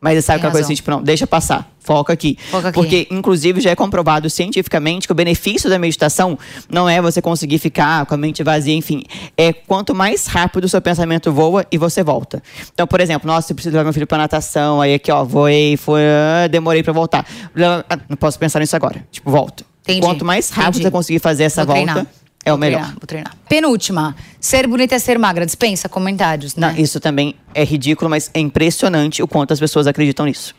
[0.00, 2.36] Mas sabe Tem aquela coisa assim, tipo, não, deixa passar, foca aqui.
[2.50, 2.74] Foca aqui.
[2.74, 6.36] Porque, inclusive, já é comprovado cientificamente que o benefício da meditação
[6.68, 9.04] não é você conseguir ficar com a mente vazia, enfim.
[9.36, 12.42] É quanto mais rápido o seu pensamento voa e você volta.
[12.74, 15.76] Então, por exemplo, nossa, eu preciso levar meu filho pra natação, aí aqui, ó, voei,
[15.76, 17.24] foi, ah, demorei pra voltar.
[18.08, 19.06] Não posso pensar nisso agora.
[19.12, 19.64] Tipo, volto.
[19.82, 20.00] Entendi.
[20.00, 20.84] Quanto mais rápido Entendi.
[20.84, 22.12] você conseguir fazer essa Vou volta, treinar.
[22.44, 22.78] é o melhor.
[22.78, 23.36] Treinar, vou treinar.
[23.48, 24.16] Penúltima.
[24.40, 25.44] Ser bonita é ser magra.
[25.44, 26.72] Dispensa comentários, né?
[26.72, 30.54] Não, isso também é ridículo, mas é impressionante o quanto as pessoas acreditam nisso.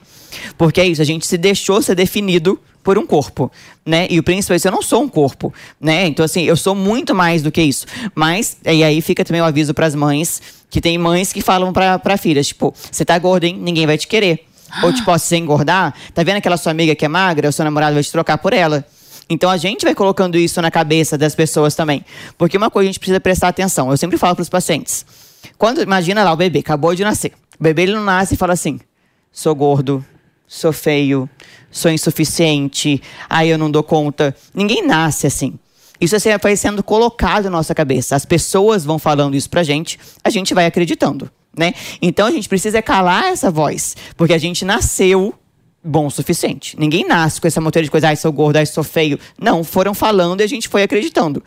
[0.57, 3.51] Porque é isso, a gente se deixou ser definido por um corpo,
[3.85, 4.07] né?
[4.09, 6.07] E o principal é isso, eu não sou um corpo, né?
[6.07, 7.85] Então, assim, eu sou muito mais do que isso.
[8.13, 11.71] Mas, e aí fica também o aviso para as mães, que tem mães que falam
[11.71, 13.57] pra filhas, tipo, você tá gorda, hein?
[13.61, 14.45] Ninguém vai te querer.
[14.81, 17.51] Ou, tipo, ó, se você engordar, tá vendo aquela sua amiga que é magra, o
[17.53, 18.83] seu namorado vai te trocar por ela.
[19.29, 22.05] Então a gente vai colocando isso na cabeça das pessoas também.
[22.37, 23.89] Porque uma coisa a gente precisa prestar atenção.
[23.89, 25.05] Eu sempre falo para os pacientes.
[25.57, 27.33] Quando imagina lá o bebê acabou de nascer.
[27.59, 28.79] O bebê ele não nasce e fala assim:
[29.31, 30.05] "Sou gordo,
[30.47, 31.29] sou feio,
[31.71, 34.35] sou insuficiente, ai eu não dou conta".
[34.53, 35.57] Ninguém nasce assim.
[36.01, 38.15] Isso assim, vai sendo colocado na nossa cabeça.
[38.15, 41.73] As pessoas vão falando isso pra gente, a gente vai acreditando, né?
[42.01, 45.33] Então a gente precisa calar essa voz, porque a gente nasceu
[45.83, 46.79] bom o suficiente.
[46.79, 49.19] Ninguém nasce com essa monteira de coisa, ai, sou gordo, ai, sou feio.
[49.39, 51.43] Não, foram falando e a gente foi acreditando.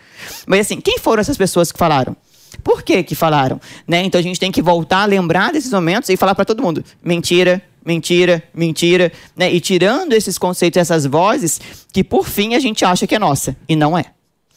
[0.46, 2.16] Mas assim, quem foram essas pessoas que falaram?
[2.62, 3.60] Por que que falaram?
[3.86, 4.02] Né?
[4.04, 6.84] Então a gente tem que voltar a lembrar desses momentos e falar para todo mundo:
[7.02, 9.52] mentira, mentira, mentira, né?
[9.52, 11.60] E tirando esses conceitos, essas vozes
[11.92, 14.06] que por fim a gente acha que é nossa e não é.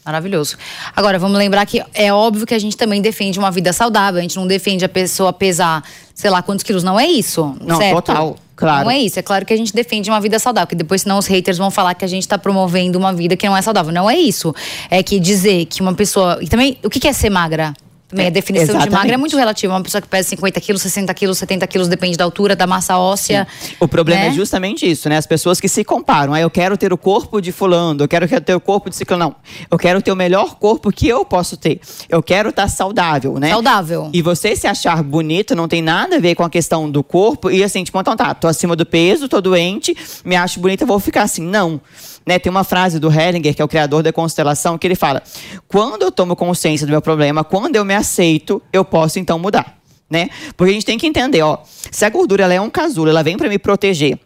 [0.04, 0.56] Maravilhoso.
[0.96, 4.18] Agora, vamos lembrar que é óbvio que a gente também defende uma vida saudável.
[4.18, 6.82] A gente não defende a pessoa pesar, sei lá, quantos quilos.
[6.82, 7.54] Não é isso.
[7.60, 7.96] Não, certo?
[7.96, 8.84] total, claro.
[8.84, 9.18] Não é isso.
[9.18, 10.66] É claro que a gente defende uma vida saudável.
[10.66, 13.46] Porque depois, senão, os haters vão falar que a gente tá promovendo uma vida que
[13.46, 13.92] não é saudável.
[13.92, 14.54] Não é isso.
[14.90, 16.38] É que dizer que uma pessoa.
[16.40, 17.74] E também, o que que é ser magra?
[18.10, 19.72] Também a É, definição de magra é muito relativa.
[19.72, 22.98] Uma pessoa que pesa 50 quilos, 60 quilos, 70 quilos, depende da altura, da massa
[22.98, 23.46] óssea.
[23.78, 24.28] O problema né?
[24.28, 25.16] é justamente isso, né?
[25.16, 26.34] As pessoas que se comparam.
[26.34, 29.20] Ah, eu quero ter o corpo de fulano, eu quero ter o corpo de ciclano.
[29.20, 29.36] Não.
[29.70, 31.78] Eu quero ter o melhor corpo que eu posso ter.
[32.08, 33.50] Eu quero estar saudável, né?
[33.50, 34.10] Saudável.
[34.12, 37.50] E você se achar bonito não tem nada a ver com a questão do corpo.
[37.50, 40.98] E assim, tipo, então tá, tô acima do peso, tô doente, me acho bonita, vou
[40.98, 41.42] ficar assim.
[41.42, 41.80] Não.
[42.26, 45.22] Né, tem uma frase do Hellinger, que é o criador da constelação, que ele fala:
[45.66, 49.78] quando eu tomo consciência do meu problema, quando eu me aceito, eu posso então mudar.
[50.08, 50.28] Né?
[50.56, 51.58] Porque a gente tem que entender, ó,
[51.90, 54.18] se a gordura ela é um casulo, ela vem para me proteger.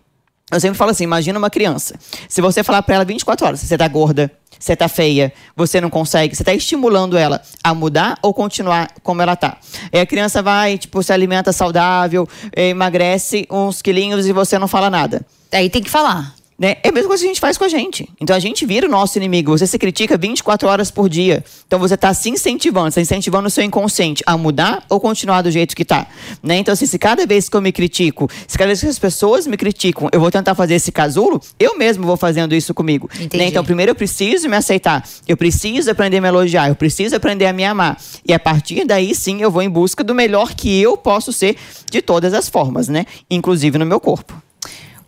[0.50, 1.98] Eu sempre falo assim, imagina uma criança.
[2.28, 5.90] Se você falar para ela 24 horas, você tá gorda, você tá feia, você não
[5.90, 9.58] consegue, você tá estimulando ela a mudar ou continuar como ela tá.
[9.92, 14.90] Aí a criança vai, tipo, se alimenta saudável, emagrece uns quilinhos e você não fala
[14.90, 15.24] nada.
[15.50, 16.34] Aí tem que falar.
[16.58, 16.76] Né?
[16.82, 18.08] É a mesma coisa que a gente faz com a gente.
[18.20, 19.56] Então a gente vira o nosso inimigo.
[19.56, 21.44] Você se critica 24 horas por dia.
[21.66, 25.50] Então você está se incentivando, está incentivando o seu inconsciente a mudar ou continuar do
[25.50, 26.06] jeito que está.
[26.42, 26.56] Né?
[26.56, 29.46] Então, assim, se cada vez que eu me critico, se cada vez que as pessoas
[29.46, 33.10] me criticam, eu vou tentar fazer esse casulo, eu mesmo vou fazendo isso comigo.
[33.32, 33.46] Né?
[33.46, 35.04] Então, primeiro eu preciso me aceitar.
[35.26, 36.68] Eu preciso aprender a me elogiar.
[36.68, 38.00] Eu preciso aprender a me amar.
[38.24, 41.56] E a partir daí, sim, eu vou em busca do melhor que eu posso ser
[41.90, 43.06] de todas as formas, né?
[43.28, 44.40] Inclusive no meu corpo.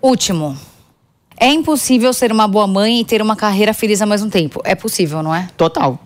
[0.02, 0.56] Último.
[1.38, 4.60] É impossível ser uma boa mãe e ter uma carreira feliz ao mesmo tempo.
[4.64, 5.48] É possível, não é?
[5.56, 5.98] Total.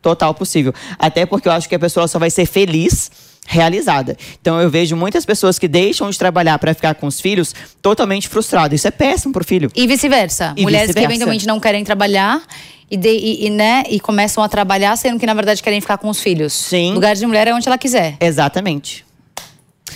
[0.00, 0.72] Total possível.
[0.98, 3.10] Até porque eu acho que a pessoa só vai ser feliz
[3.46, 4.16] realizada.
[4.40, 8.28] Então eu vejo muitas pessoas que deixam de trabalhar para ficar com os filhos totalmente
[8.28, 8.78] frustradas.
[8.80, 9.70] Isso é péssimo pro filho.
[9.74, 10.54] E vice-versa.
[10.58, 11.04] Mulheres que vice-versa.
[11.14, 12.42] eventualmente não querem trabalhar
[12.90, 15.98] e, de- e- e, né, e começam a trabalhar, sendo que na verdade querem ficar
[15.98, 16.52] com os filhos.
[16.52, 16.92] Sim.
[16.94, 18.16] Lugar de mulher é onde ela quiser.
[18.20, 19.04] Exatamente.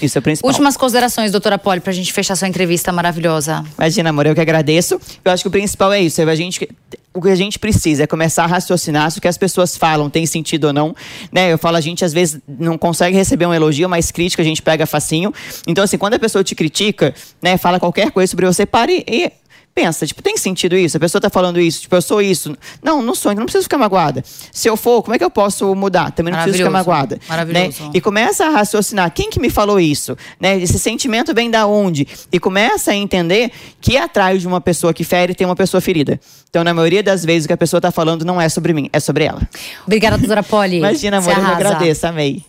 [0.00, 0.48] Isso é o principal.
[0.50, 3.64] Últimas considerações, doutora Poli, pra gente fechar sua entrevista maravilhosa.
[3.76, 5.00] Imagina, amor, eu que agradeço.
[5.24, 6.20] Eu acho que o principal é isso.
[6.20, 6.68] É a gente,
[7.12, 10.08] o que a gente precisa é começar a raciocinar se o que as pessoas falam
[10.08, 10.94] tem sentido ou não.
[11.30, 11.52] Né?
[11.52, 14.62] Eu falo, a gente às vezes não consegue receber um elogio, mas crítica a gente
[14.62, 15.32] pega facinho.
[15.66, 19.30] Então, assim, quando a pessoa te critica, né, fala qualquer coisa sobre você, pare e
[19.74, 20.96] pensa, tipo, tem sentido isso?
[20.96, 22.56] A pessoa tá falando isso, tipo, eu sou isso.
[22.82, 24.22] Não, não sou, então não preciso ficar magoada.
[24.52, 26.12] Se eu for, como é que eu posso mudar?
[26.12, 27.16] Também não preciso ficar magoada.
[27.16, 27.20] Né?
[27.28, 27.82] Maravilhoso.
[27.84, 27.90] Né?
[27.94, 30.16] E começa a raciocinar, quem que me falou isso?
[30.40, 30.60] Né?
[30.60, 32.06] Esse sentimento vem da onde?
[32.30, 36.20] E começa a entender que atrás de uma pessoa que fere tem uma pessoa ferida.
[36.50, 38.90] Então, na maioria das vezes, o que a pessoa tá falando não é sobre mim,
[38.92, 39.40] é sobre ela.
[39.86, 40.76] Obrigada, doutora Poli.
[40.76, 42.44] Imagina, amor, eu agradeço, amei.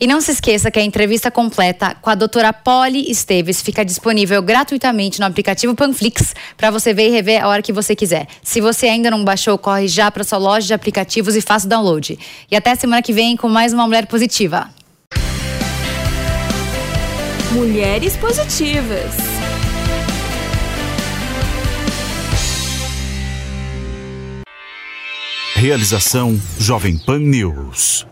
[0.00, 4.42] E não se esqueça que a entrevista completa com a doutora Polly Esteves fica disponível
[4.42, 8.26] gratuitamente no aplicativo Panflix para você ver e rever a hora que você quiser.
[8.42, 11.68] Se você ainda não baixou, corre já para sua loja de aplicativos e faça o
[11.68, 12.18] download.
[12.50, 14.68] E até semana que vem com mais uma Mulher Positiva.
[17.52, 19.32] Mulheres Positivas.
[25.54, 28.11] Realização Jovem Pan News.